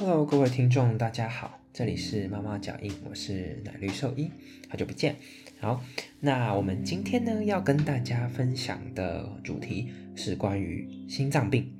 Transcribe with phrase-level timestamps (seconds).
[0.00, 4.30] Hello，各位听众，大家好，这里是猫猫脚印，我是奶绿兽医，
[4.66, 5.14] 好久不见。
[5.60, 5.84] 好，
[6.20, 11.70] 那我们今天呢要跟大家分享的主题是关于心脏病。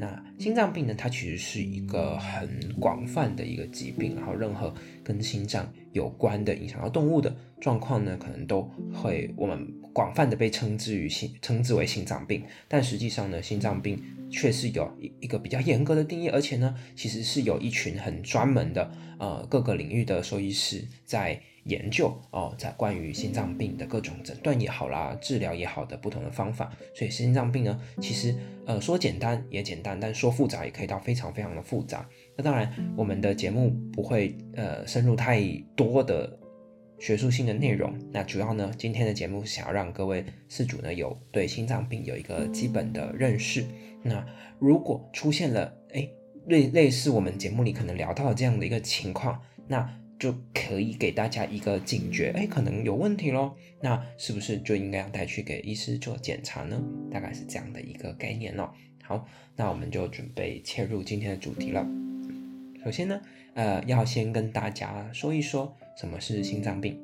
[0.00, 4.72] 那心脏病呢，它其实是一个很广泛的一个疾病，然后任何
[5.02, 8.62] 跟心脏有关的影响到动物的状况呢，可能都
[8.94, 12.44] 会我们广泛的被称之于心称之为心脏病。
[12.68, 14.00] 但实际上呢，心脏病
[14.30, 21.42] 却是有一一个比较严格的定义，而且呢，其实是有一群很专门的呃各个领域的兽医师在。
[21.68, 28.34] 研究哦，在关于心脏病的各种诊断也好啦，治疗也好的不同的方法，所以心脏病呢，其实
[28.66, 32.08] 呃说简单也简单，但说复杂也可以到非常非常的复杂。
[32.36, 35.42] 那当然，我们的节目不会呃深入太
[35.76, 36.38] 多的
[36.98, 37.92] 学术性的内容。
[38.10, 43.64] 那主要呢，今天的节目想要让各位事主呢有对心脏病有一个基本的认识。
[44.02, 44.24] 那
[44.58, 46.08] 如果出现了哎
[46.46, 49.86] 类类似我们节目里可能聊到的这样的一个情况，那
[50.18, 53.56] 就可以给大家一个警觉，哎，可能有问题咯。
[53.80, 56.82] 那是不是就应该要带去给医师做检查呢？
[57.10, 58.70] 大概是这样的一个概念哦。
[59.04, 61.86] 好，那我们就准备切入今天的主题了。
[62.84, 63.20] 首先呢，
[63.54, 67.00] 呃，要先跟大家说一说什么是心脏病。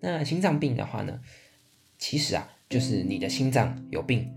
[0.00, 1.20] 那心脏病的话呢，
[1.98, 4.30] 其实啊，就是你的心脏有病。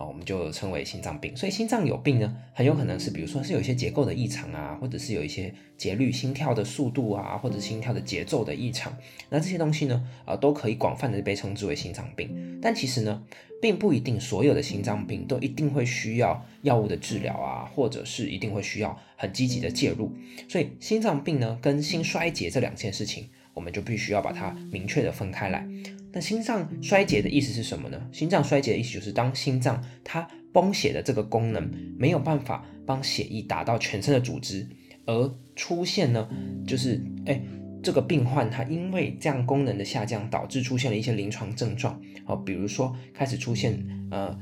[0.00, 1.36] 啊，我们就称为心脏病。
[1.36, 8.96] 所以心脏有病呢，很有可能是，比如说是有一些结构的异常啊，或者是有一些节律、心跳的速度啊，或者心跳的节奏的异常。
[9.28, 12.58] 那这些东西呢，啊，都可以广泛的被称之为心脏病。
[12.62, 13.22] 但其实呢，
[13.60, 20.10] 并不一定所有的心脏病都一定会需要药物的治疗啊，或者是一定会需要很积极的介入。
[20.48, 25.68] 所以心脏病呢，跟心衰竭这两件事情，我们就必须要把它明确的分开来。
[26.12, 28.00] 那心脏衰竭的意思是什么呢？
[28.12, 34.68] 心脏衰竭的意思就是当心脏它泵血的这个功能没有办法帮血液达到全身的组织，
[35.06, 36.28] 而出现呢，
[36.66, 37.40] 就是哎，
[37.82, 44.36] 这个病患他因为这样功能的下降，导致出现了一些临床症状，哦，比如说开始出现呃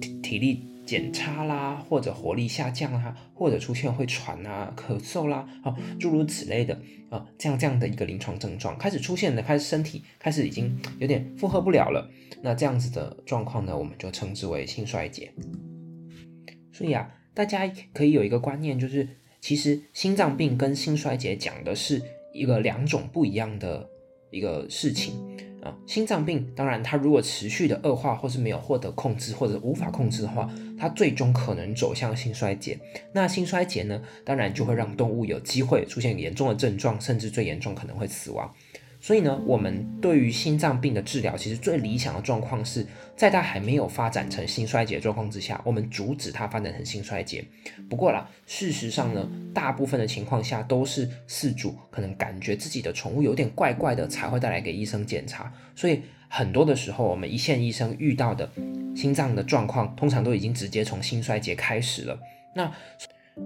[0.00, 0.75] 体体力。
[0.86, 6.80] 减差啦，或者活力下降啦，或者出现会喘啊、咳嗽啦，哦，诸如此类的
[7.10, 12.08] 啊，这样这样的一个临床症状开始出现了，开始身体开始已经有点负荷不了了。
[12.40, 15.32] 那这样子的状况呢，我们就称之为心衰竭。
[16.72, 19.08] 所以啊，大家可以有一个观念，就是
[19.40, 22.00] 其实心脏病跟心衰竭讲的是
[22.32, 23.88] 一个两种不一样的
[24.30, 25.14] 一个事情。
[25.86, 32.78] 心脏病当然，它如果持续的恶化，或是没有获得控制，或者无法控制的话，它最终可能走向心衰竭。
[33.12, 38.52] 那心衰竭呢，当然就会让动物有机会出现严重的症状，甚至最严重可能会死亡。
[39.06, 42.84] 所以呢，我们对于心脏病的治疗，其实最理想的状况是
[43.14, 47.44] 在它还没有发展成心衰竭状况之下，我们阻止它发展成心衰竭。
[47.88, 55.54] 不过啦，事实上呢，大部分的情况下都是饲主可能感觉自己的宠物有点怪怪的，才会带来给医生检查。
[55.76, 58.50] 所以很多的时候，我们一线医生遇到的
[58.96, 62.18] 心脏的状况，通常都已经直接从心衰竭开始了。
[62.56, 62.72] 那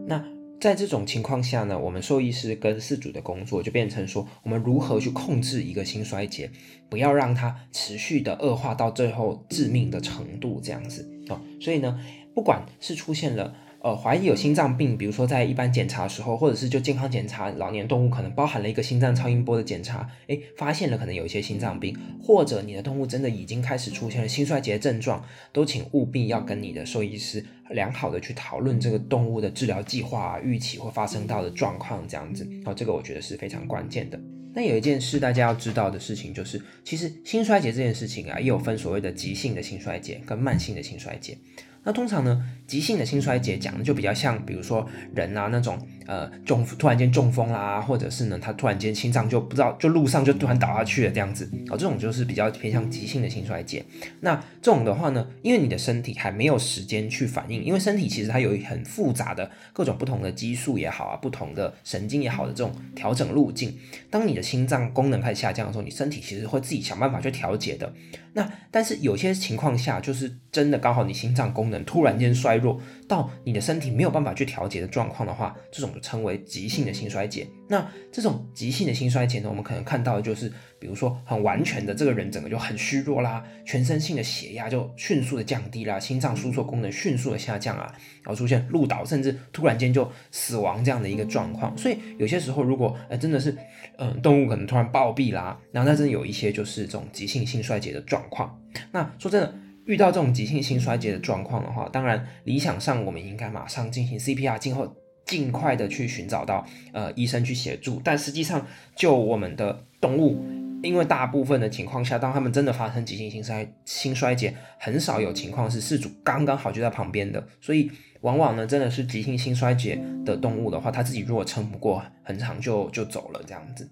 [0.06, 0.40] 那。
[0.60, 6.50] 在这种情况下呢，我们兽医师跟饲主的工作就变成说，我们如何去控制一个心衰竭，
[6.88, 11.41] 不要让它持续的恶化到最后致命的程度，这样子哦。
[11.60, 11.98] 所以呢，
[12.34, 13.54] 不管是出现了。
[13.82, 34.20] 呃，怀疑有心脏病，比如说在一般检查的时候，或者是就健康检查，老年动物可能包含了一个心脏超音波的检查，诶，发现了可能有一些心脏病，或者你的动物真的已经开始出现了心衰竭症状，都请务必要跟你的兽医师良好的去讨论这个动物的治疗计划、预期会发生到的状况，这样子，哦，这个我觉得是非常关键的。
[34.52, 41.38] 那有一件事大家要知道的事情就是，其实心衰竭这件事情啊，也有分所谓的急性的心衰竭跟慢性的心衰竭。
[41.82, 45.76] 那通常呢，急性的心衰竭讲的就比较像，比如说人啊那种，
[46.06, 53.84] 呃，中突然间中风啦，或者是呢，他突然间心脏就不知道，就路上就突然倒下去了这样子，哦，这种就是比较偏向急性的心衰竭。
[54.20, 63.77] 那这种的话呢，因为你的身体还没有时间去反应，因为身体其实它有很复杂的各种不同的激素也好啊，不同的神经也好的这种调整路径。
[64.10, 67.92] 当你的心脏功能开始下降的时候，你身体其实会自己想办法去调节的。
[68.33, 77.47] 那但是有些情况下，就是真的刚好你心脏功能突然间衰弱到你的身体没有办法去调节的状况的话，这种就称为急性的心衰竭。
[77.66, 87.92] 那这种急性的心衰竭呢，我们可能看到的就是，比如说很完全的这个人整个就很虚弱啦，全身性的血压就迅速的降低啦，心脏输出功能迅速的下降啊，
[88.22, 91.77] 然后出现路倒，甚至突然间就死亡这样的一个状况。
[91.78, 93.57] 所以有些时候如果呃真的是
[93.98, 98.60] 嗯动物可能突然暴毙啦，然后那真的有一些就是这种急性心衰竭的状况。
[98.92, 99.54] 那说真的。
[99.91, 104.95] 遇到这种急性心衰竭的状况的话，当然理想上我们应该马上进行 CPR，今后
[105.27, 108.01] 尽快的去寻找到呃医生去协助。
[108.04, 108.65] 但实际上，
[108.95, 110.45] 就我们的动物，
[110.84, 117.91] 因为大部分的情况下，当他们真的发生急性心衰心衰竭，很少有情况是事主刚刚好就在旁边的，所以
[118.21, 123.91] 往往呢，真的是急性心衰竭的动物的话，它自己如果撑不过很长就就走了这样子。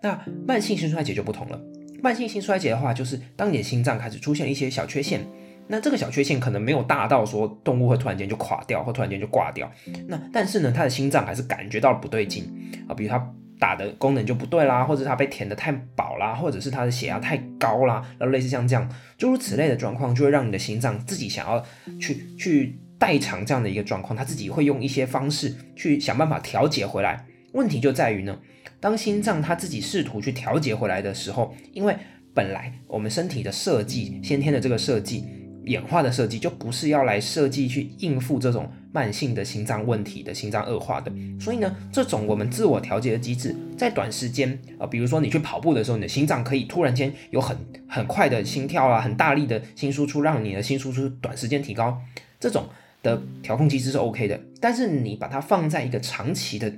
[0.00, 1.60] 那慢性心衰竭就不同了，
[2.04, 5.26] 慢性心衰竭的话，就是当你的心脏开始出现一些小缺陷。
[5.66, 9.72] 那这个小缺陷可能没有大到说动物会突然间就垮掉，或突然间就挂掉。
[10.06, 12.44] 那但是呢，它的心脏还是感觉到了不对劲
[12.86, 18.86] 啊，比如它打的功能就不对啦，或者它被填的太饱啦，或者是它的血压太高啦，然后类似像这样
[19.16, 21.64] 诸如此类的状况，就会让你的心脏自己想要
[21.98, 27.24] 去去代偿这样的一个状况，它自己会用一些方式去想办法调节回来。
[27.52, 28.38] 问题就在于呢，
[28.84, 31.96] 当心脏它自己试图去调节回来的时候，因为
[32.34, 35.24] 本来我们身体的设计，先天的这个设计。
[35.64, 41.10] 演化的设计就不是要来设计去应付这种慢性的心脏问题的心脏恶化的，
[41.40, 47.56] 所以呢，这种我们自我调节的机制，在短时间啊，比如说你去跑步的时候，你的心脏可以突然间有很
[47.88, 51.98] 很快的心跳啊，很大力的心输出，让你的心输出短时间提高，
[52.38, 52.66] 这种
[53.02, 54.38] 的调控机制是 OK 的。
[54.60, 56.70] 但是你把它放在一个长期的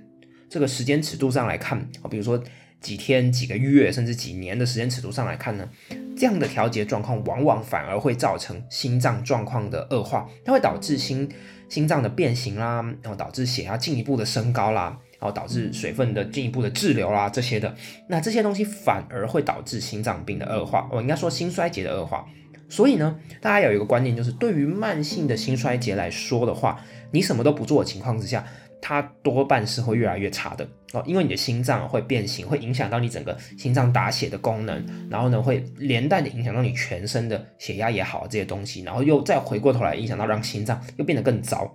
[0.48, 2.42] 这个时间尺度上来看啊，比如说。
[2.78, 5.66] 几天、几个月，甚至几年的时间尺度上来看呢，
[6.14, 11.28] 这样的调节状况往往反而会造成心脏状况的恶化，它会导致心
[11.70, 17.74] 心脏的变形啦，然后导致血压进一步的升高啦，然后导致水分的进一步的滞留啦这些的，
[18.08, 22.24] 那这些东西反而会导致心脏病的恶化，我应该说心衰竭的恶化。
[22.68, 28.44] 所以呢，大家有一个观念就是，对于慢性的心衰竭来说的话，你什么都不做的情况之下。
[28.80, 41.74] 它多半是会越来越差的哦，因为你的心脏会变形，会影响到你整个心脏打血的功能，然后呢，会连带的影响到你全身的血压也好这些东西，然后又再回过头来影响到让心脏又变得更糟。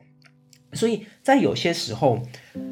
[0.74, 2.22] 所以在有些时候，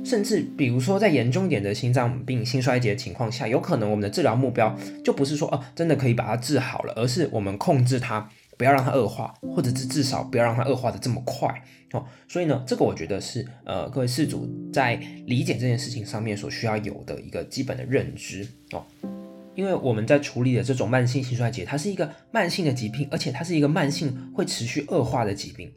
[0.05, 4.73] 甚至比如说在严重点的心脏病、心衰竭的情况下，有可能我们的治疗目标
[5.03, 8.29] 就不是说哦，真的可以把它治好了，而是我们控制它。
[8.59, 11.47] 不要让它恶化，或者是至少不要让它恶化的这么快
[11.93, 12.05] 哦。
[12.27, 14.95] 所以呢，这个我觉得是呃各位事主在
[15.25, 18.85] 理解这件事情上面所需要有的一个基本的认知哦。
[19.55, 25.71] 因为我们在处理的这种慢性心衰竭，它是一个慢性的疾病，而且它是一个慢性会持续恶化的疾病。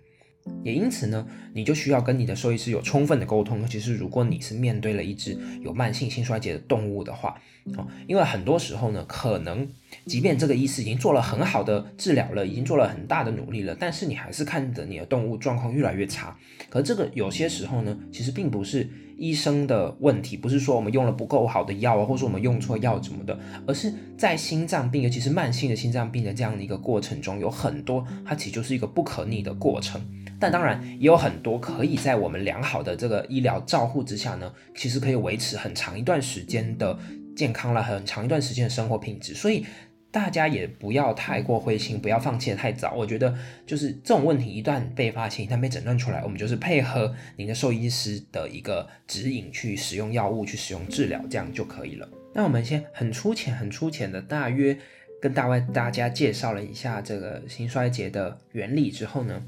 [0.65, 7.37] 也因此呢，你就需要跟你的兽医师有充分的沟通，尤其是如果你是面对了一只有慢性心衰竭的动物的话，
[7.77, 9.69] 哦，因为很多时候呢，可能
[10.07, 16.37] 即便这个医师已经做了很好的治疗了，已经做了很大的努力了，但是你还是看着你的动物状况越来越差。
[16.69, 30.01] 可这个有些时候呢，其实并不是医生的问题，不是说我们用了不够好的药啊，或者我们用错药什么的，而是在心脏病，尤其是慢性的心脏病的这样的一个过程中，有很多它其实就是一个不可逆的过程。
[30.43, 36.99] 但当然也有很多可以在我们良好的这个医疗照护之下呢，其实可以维持很长一段时间的
[37.37, 39.35] 健康了，很长一段时间的生活品质。
[39.35, 39.65] 所以
[40.11, 42.93] 大家也不要太过灰心，不要放弃的太早。
[42.93, 43.33] 我觉得
[43.65, 52.09] 就是这种问题一旦被发现，一旦被诊断出来，我们就是配合您的兽医师的一个指引去使用药物，去使用治疗，这样就可以了。
[52.35, 54.77] 那我们先很粗浅、很粗浅的大约
[55.21, 59.41] 跟大外大家介绍了一下这个心衰竭的原理之后呢。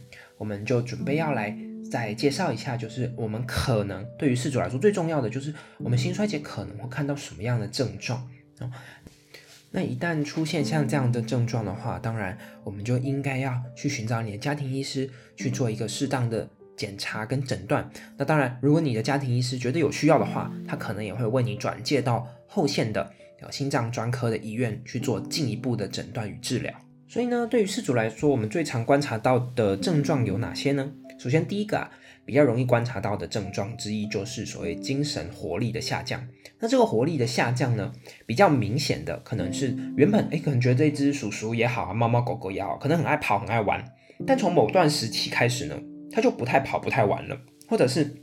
[0.45, 1.57] 我们就准备要来
[1.91, 8.29] 再介绍一下，就是我们可能对于事主来说最重要的，就是我们心衰竭可能会看到什么样的症状
[8.59, 8.71] 啊？
[9.71, 17.89] 那一旦出现像这样的症状的话，当然我们就应该要去寻找你的家庭医师去做一个适当的检查跟诊断。
[18.19, 23.11] 那当然，如果你的家庭医师觉得有需要的话，他可能也会为你转介到后线的
[23.51, 26.71] 心脏专科的医院去做进一步的诊断与治疗。
[27.07, 30.93] 所以呢，对于事主来说，我们最常观察到的症状有哪些呢？
[31.19, 31.91] 首先，第一个啊，
[32.25, 36.27] 比较容易观察到的症状之一就是所谓精神活力的下降。
[36.59, 37.93] 那这个活力的下降呢，
[38.27, 43.85] 比较明显的可能是原本哎，可能觉得这只鼠鼠也好啊，猫猫狗狗也好，可能很爱跑很爱玩，
[44.27, 45.79] 但从某段时期开始呢，
[46.11, 48.17] 它就不太跑不太玩了，或者是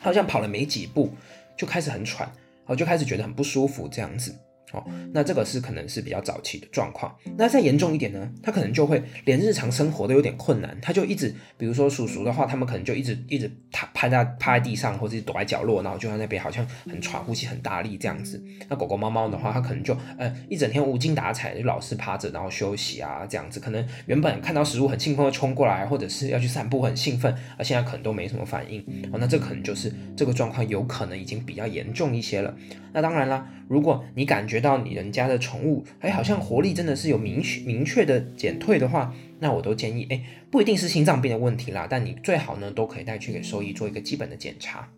[0.00, 1.10] 好像跑了没几步
[1.56, 4.34] 就开始很喘，然后就开始觉得很不舒服这样子。
[4.72, 7.14] 哦，那这个是可能是比较早期的状况。
[7.36, 18.42] 那再严重一点呢，他可能就会连日常生活都有点困难，他就一直，比如说叔叔的话，他们可能就一直一直趴趴在趴在地上，或者躲在角落，然后就在那边好像很喘，呼吸很大力这样子。
[18.68, 23.58] 那狗狗猫猫的话，它可能就呃一整天无精打采，就老是趴着然后休息啊这样子。
[23.60, 28.80] 可能原本看到食物很兴奋会冲过来，或者是要去散步很兴奋，而现在可能都没什么反应。
[29.12, 32.54] 哦，那这可能就是这个状况有可能已经比较严重一些了。
[32.92, 44.88] 那当然啦，如果你感觉到你人家的宠物，哎，好像活力真的是有明确明确的减退的话，那我都建议，哎，不一定是心脏病的问题啦，但你最好呢都可以带去给兽医做一个基本的检查。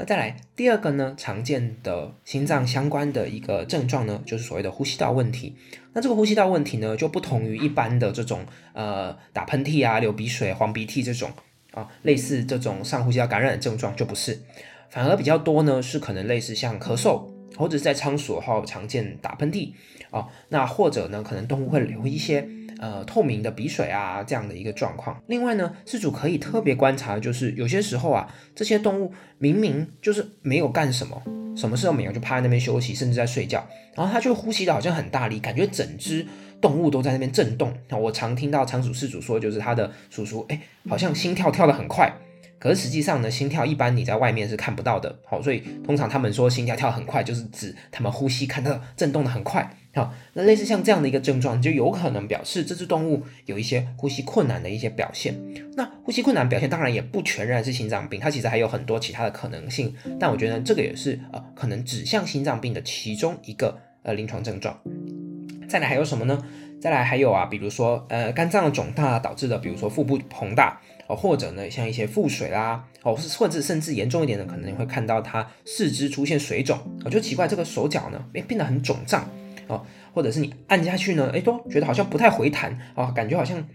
[0.00, 5.56] 那再来第二个呢，常见的心脏相关的一个症状呢，就是所谓的呼吸道问题。
[5.92, 11.30] 那这个呼吸道问题呢，就不同于一般的这种呃打喷嚏啊、流鼻水、黄鼻涕这种
[11.72, 14.40] 啊，类似这种上呼吸道感染的症状就不是，
[14.88, 17.24] 反而比较多呢是可能类似像咳嗽，
[17.56, 19.70] 或者在仓鼠后常见打喷嚏
[20.10, 22.48] 哦，那或者呢可能动物会流一些。
[22.80, 25.20] 呃，透明的鼻水啊，这样的一个状况。
[25.26, 31.20] 另外呢，饲主可以特别观察，就是有些时候啊，这些动物明明就是没有干什么，
[31.56, 36.24] 什么事都没有，就趴在那边休息，甚至在睡觉，然后它就呼吸的好像很大力，感觉整只
[36.60, 37.74] 动物都在那边震动。
[37.88, 42.14] 那我常听到仓鼠饲主说，就是他的叔叔，哎，好像心跳跳得很快。
[42.58, 55.34] 可是实际上呢，心跳一般你在外面是看不到的，好，所以通常他们说心跳跳很快，就是指他们呼吸看到震动的很快，好，那类似像这样的一个症状，就有可能表示这只动物有一些呼吸困难的一些表现。
[55.76, 64.76] 那呼吸困难表现当然也不全然是心脏病，它其实还有很多其他的可能性，但我觉得这个也是呃可能指向心脏病的其中一个呃临床症状。
[65.68, 66.42] 再来还有什么呢？
[66.80, 70.80] 再来还有啊，比如说呃肝脏肿大导致的，比如说腹部膨大。
[71.08, 79.26] 哦，或者呢，像一些腹水啦，哦，是或者甚至严重一点的，可能你会看到他四肢出现水肿，我就奇怪这个手脚呢，哎，变得很肿胀，
[79.68, 79.82] 哦，
[80.12, 83.66] 或者是你按下去呢，哎，都觉得好像不太回弹，哦，感觉好像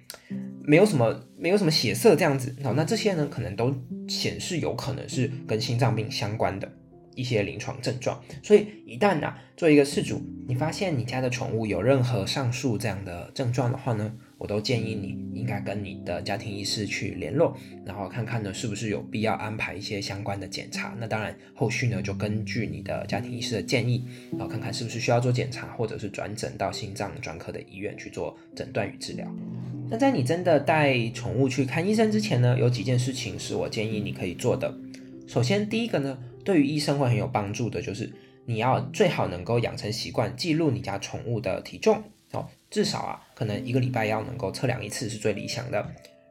[0.61, 3.73] 没有什么没有什么血色这样子，哦，那这些呢，可能都
[4.07, 6.71] 显示有可能是跟心脏病相关的。
[7.15, 17.55] 一些临床症状，所以一旦呢，做一个事主，你发现你家的宠物有任何上述这样的症状的话呢，我都建议你应该跟你的家庭医师去联络，
[17.85, 20.95] 然后看看呢是不是有必要安排一些相关的检查。
[20.99, 29.27] 那当然，后续呢就根据你的家庭医师的建议，然后看看是不是需要做检查，或者是转诊到心脏专科的医院去做诊断与治疗。
[29.89, 34.75] 那在你真的带宠物去看医生之前呢，有几件事情是我建议你可以做的。
[35.27, 36.17] 首先，第一个呢。
[36.43, 38.11] 对于医生会很有帮助的，就是
[38.45, 45.85] 你要最好能够养成习惯，记录你家宠物的体重哦，至少啊，可能一个礼拜要能够测量一次是最理想的。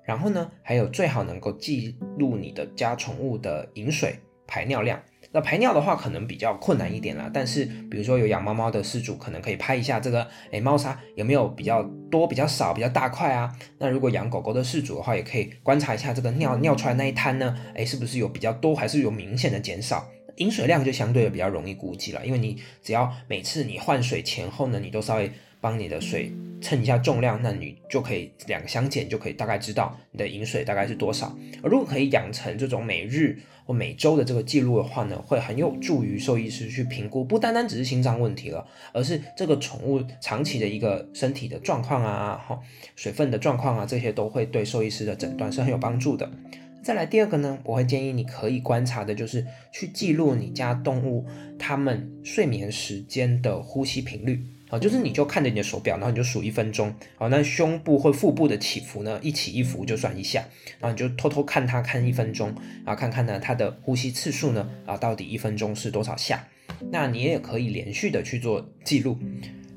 [0.05, 5.01] 然后呢，还有最好能够记录你的家宠物的饮水、排尿量。
[5.33, 7.31] 那排尿的话，可能比较困难一点啦。
[7.33, 13.51] 但是，比如说有养猫猫的饲主，可能可以拍一下这个，诶猫砂有没有比较多、比较少、比较大块啊？
[13.79, 20.07] 那如果养狗狗的饲主的话，也可以观察一下这个尿尿出来那一滩呢，诶是不是有比较多，还是有明显的减少？
[20.37, 31.37] 饮水量就相对的比较容易估计了，因为你只要每次你换水前后呢，你都稍微帮你的水称一下重量，那你就可以两个相减，就可以大概知道你的饮水大概是多少。
[31.63, 42.59] 如果可以养成这种每日或每周的这个记录的话呢，会很有助于兽医师去评估，不单单只是心脏问题了，而是这个宠物长期的一个身体的状况啊，哈，
[42.97, 46.31] 水分的状况啊，这些都会对兽医师的诊断是很有帮助的。
[46.83, 51.25] 再来第二个呢，我会建议你可以观察的，就是去记录你家动物
[51.57, 60.43] 它们睡眠时间的呼吸频率啊，就是你就看着你的手表，然后你就数一分钟，好，那胸部或腹部的起伏呢，一起一伏就算一下，
[60.81, 62.49] 然后你就偷偷看它看一分钟，
[62.87, 66.49] 然后看看呢它的呼吸次数呢，啊，到底一分钟是多少下？
[66.91, 69.19] 那你也可以连续的去做记录，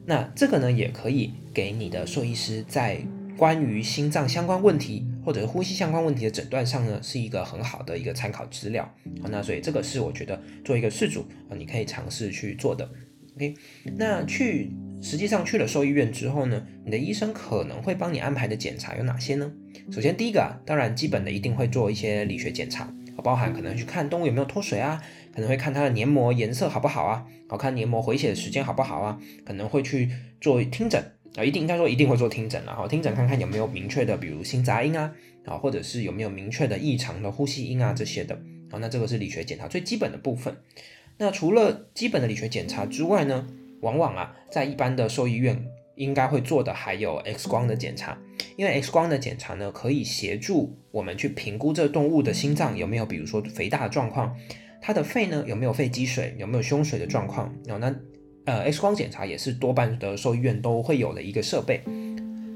[0.05, 3.01] 那这个呢也可以给你的兽医师在。
[3.37, 8.89] 关于心脏相关问题或者呼吸相关问题的诊断上呢，是一个很好的一个参考资料。
[9.21, 12.89] 好，那所以这个是我觉得做一个事主啊，你可以尝试去做的。
[13.35, 13.53] OK，
[13.97, 19.51] 那去实际上去了兽医院之后呢，你的医生可能会帮你安排的检查有哪些呢？
[19.91, 22.91] 首先第一个啊，当然基本的一定会做一些理学检查，
[23.23, 25.01] 包含可能去看动物有没有脱水啊，
[25.33, 31.03] 可能会看它的黏膜颜色好不好啊，好看黏膜回血的时间好不好啊，可能会去做听诊。
[31.35, 35.13] 啊，一定应该说一定会做听诊了哈，听诊看看有没有明确的，比如心杂音啊，
[35.43, 38.33] 啊，或者是有没有明确的异常的呼吸音啊这些的，
[38.71, 40.55] 啊，那这个是理学检查最基本的部分。
[41.17, 43.47] 那除了基本的理学检查之外呢，
[43.81, 48.17] 往往啊，在一般的兽医院应该会做的还有 X 光的检查，
[48.57, 54.35] 因为 X 光的检查呢，可以协助我们去评估这动物的心脏有没有，比如说肥大的状况，
[54.81, 57.95] 它的肺呢有没有肺积水，有没有胸水的状况，然后那。
[58.47, 61.81] 呃，X 光检查也是多半的兽医院都会有的一个设备。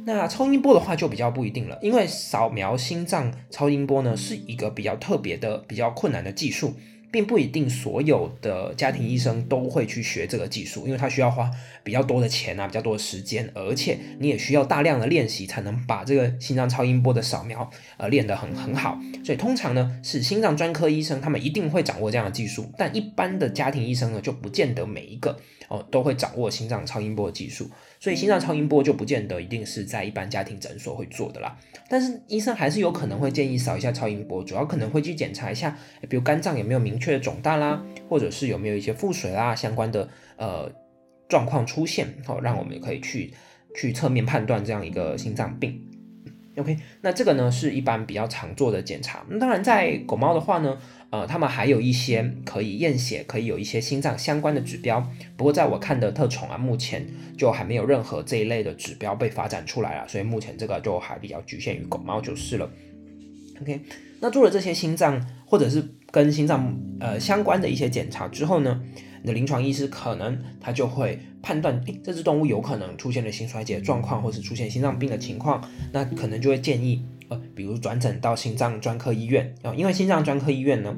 [0.06, 6.76] 那超音波的话就比较不一定了，因为扫描心脏超音波呢是一个比较特别的、比较困难的技术。
[7.12, 11.50] 并不一定所有的家庭医生都会去学这个技术，因为他需要花
[11.84, 19.00] 比较多的钱啊，比较多的时间，而且你也需要大量的练习才能把这个心脏超音波的扫描呃练得很很好。
[19.24, 27.70] 所以通常呢是心脏专科医生他们一定会掌握这样的技术，但一般的家庭医生呢就不见得每一个哦都会掌握心脏超音波的技术。
[28.00, 31.58] 所以心脏超音波就不见得一定是在一般家庭诊所会做的啦。
[31.90, 35.78] 但是医生还是有可能会建议扫一下超音波，主要可能会去检查一下，
[36.08, 40.72] 比如肝脏有没有明确的肿大啦，或者是有没有一些腹水啦相关的呃
[41.28, 43.34] 状况出现，好，让我们可以去
[43.76, 45.84] 去侧面判断这样一个心脏病。
[46.60, 49.24] OK，那这个呢是一般比较常做的检查。
[49.30, 50.78] 那当然，在狗猫的话呢，
[51.10, 55.00] 呃，他们还有一些可以验血，可以有一些心脏相关的指标。
[55.38, 62.70] 不过，在我看的特宠啊，目前就还没有任何这一类的指标被发展出来了，所以目前这个就还比较局限于狗猫就是了。
[63.62, 63.80] OK，
[64.20, 68.82] 那做了这些心脏或者是跟心脏呃相关的一些检查之后呢？
[69.22, 80.96] 你的临床医师可能他就会判断，诶，这只动物有可能出现了心衰竭状况，或是出现心脏病的情况，那可能就会建议，呃，比如转诊到心脏专科医院啊，因为心脏专科医院呢，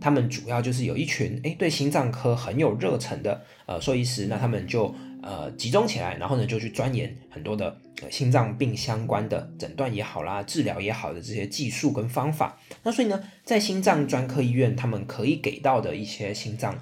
[0.00, 7.76] 他们主要就是有一群，诶，对心脏科很有热忱的，呃，兽医师，那他们就呃集中起来，然后呢就去钻研很多的
[8.10, 16.76] 心脏病相关的诊断也好啦，治疗也好的这些技术跟方法，那所以呢，在心脏专科医院，他们可以给到的一些心脏。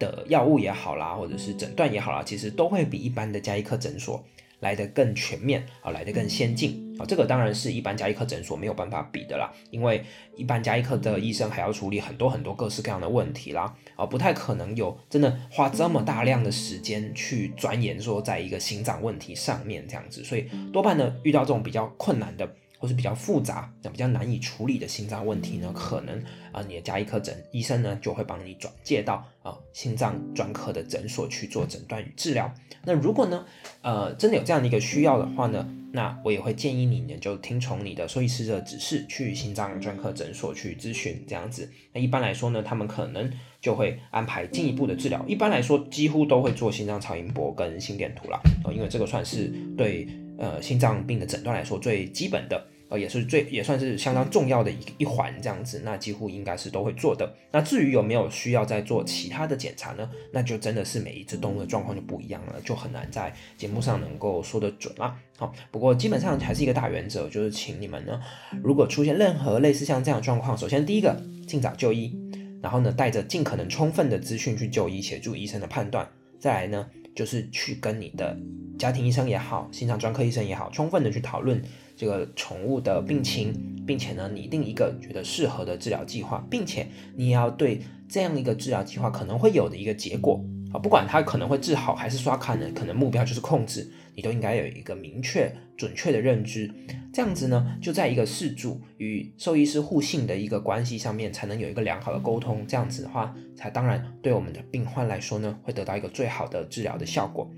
[0.00, 4.24] 的药物也好啦，或者是诊断也好啦，其实都会比一般的加医科诊所
[4.58, 7.06] 来得更全面啊，来得更先进啊。
[7.06, 10.02] 这个当然是一般加医科诊所没有办法比的啦，因为
[10.36, 22.50] 一般加医科的医生还要处理很多很多各式各样的问题啦，啊，不太可能有真的花这么大量的时间去钻研说在一个心脏问题上面这样子，所以多半呢遇到这种比较困难的。
[22.80, 26.18] 或是比较复杂、那比较难以处理的心脏问题呢，可能
[26.50, 32.50] 啊，你的加医科诊医生呢就会帮你转介到啊心脏专科的诊所去做诊断与治疗。
[32.82, 33.44] 那如果呢，
[33.82, 41.70] 呃，真的有这样的一个需要的话呢，那我也会建议你呢就听从你的兽医师的指示，去心脏专科诊所去咨询这样子。
[41.92, 45.22] 那一般来说呢，他们可能就会安排进一步的治疗。
[45.28, 50.08] 一般来说，几乎都会做心脏超音波跟心电图啦，啊，因为这个算是对。
[50.40, 57.30] 呃，心脏病的诊断来说，最基本的，呃，也是最也算是相当重要的一一环，这样子，那几乎应该是都会做的。
[57.52, 60.10] 那至于有没有需要再做其他的检查呢？
[60.32, 65.14] 那就真的是每一只动物的状况就不一样了，就很难在节目上能够说得准啦。
[65.36, 68.18] 好，不过基本上还是一个大原则，就是请你们呢，
[68.64, 72.16] 如果出现任何类似像这样的状况，首先第一个尽早就医，
[72.62, 76.88] 然后呢，带着尽可能充分的资讯去就医，协助医生的判断，再来呢。
[77.14, 78.36] 就是去跟你的
[78.78, 81.60] 家庭医生也好，心脏专科医生也好，充分的去讨论
[81.96, 83.52] 这个宠物的病情，
[83.86, 90.42] 并且呢拟定一个觉得适合的治疗计划，并且你也要对这样一个治疗计划可能会有的一个结果。
[90.72, 96.72] 啊，不管它可能会治好还是刷卡呢，可能目标就是控制，你都应该有一个明确、准确的认知。
[97.12, 102.66] 这样子呢，就在一个事主与兽医师互信的一个关系上面，才能有一个良好的沟通。
[102.66, 107.50] 这样子的话，才当然对我们的病患来说呢，会得到一个最好的治疗的效果。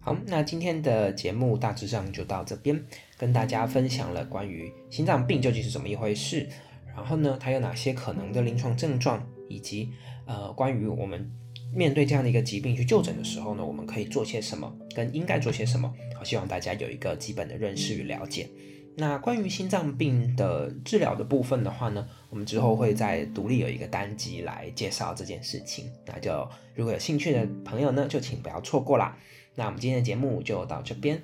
[0.00, 2.82] 好，那今天的节目大致上就到这边，
[3.18, 6.48] 跟大家分享了关于心脏病究竟是怎么一回事，
[6.94, 9.90] 然后呢，它有哪些可能的临床症状，以及
[10.26, 11.30] 呃，关于我们。
[11.74, 15.92] 面对这样的一个疾病去就诊的时候呢，我们可以做些什么，跟应该做些什么？
[16.16, 18.48] 好，希望大家有一个基本的认识与了解。
[18.94, 25.90] 那关于心脏病的治疗的部分的话呢，我们之后会再独立有一个单集来介绍这件事情。
[26.04, 29.16] 那就如果有兴趣的朋友呢，就请不要错过啦。
[29.54, 31.20] 那我们今天的节目就到这边，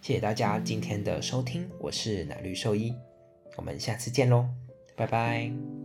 [0.00, 2.92] 谢谢大家今天的收听，我是奶绿兽医，
[3.56, 4.46] 我们下次见喽，
[4.96, 5.81] 拜拜。